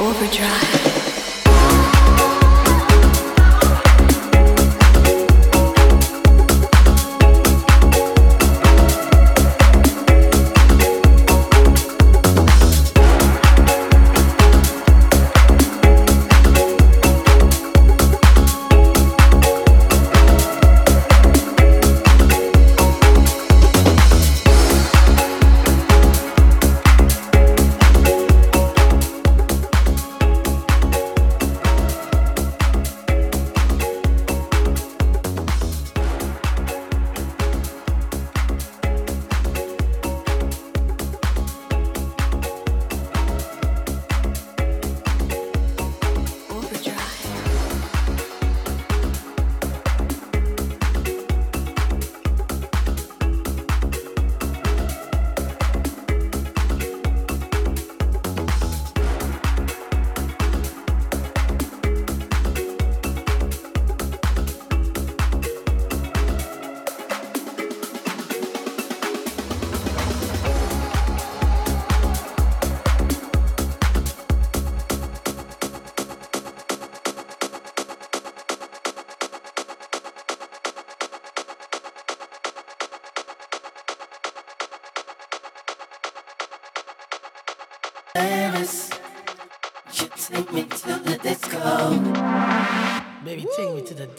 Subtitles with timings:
[0.00, 0.79] Overdrive.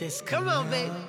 [0.02, 0.26] Disco.
[0.26, 1.01] Come on, baby.